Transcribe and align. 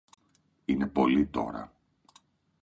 Είναι 0.65 0.87
πολλοί 0.87 1.25
τώρα. 1.25 1.71